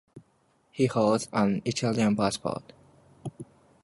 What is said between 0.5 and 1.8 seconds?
He holds an